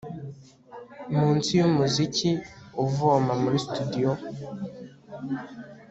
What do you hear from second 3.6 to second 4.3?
studio